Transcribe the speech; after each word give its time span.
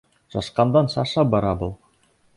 Шашҡандан-шаша 0.35 1.27
бара 1.35 1.55
был... 1.63 1.75